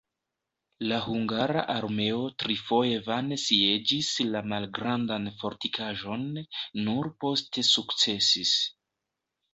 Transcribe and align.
La 0.91 0.97
hungara 1.01 1.65
armeo 1.73 2.23
trifoje 2.43 2.95
vane 3.09 3.37
sieĝis 3.43 4.09
la 4.31 4.41
malgrandan 4.55 5.31
fortikaĵon, 5.43 6.27
nur 6.89 7.11
poste 7.27 7.69
sukcesis. 7.73 8.57